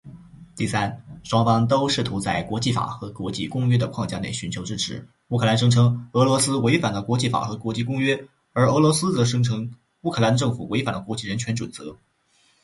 [0.55, 5.07] 第三，双方都试图在国际法和国际公约的框架内寻求支持。
[5.27, 11.97] 乌克兰声称俄罗斯违反了国际法和国际公约，而俄罗斯则声称乌克兰政府违反了国际人权准则。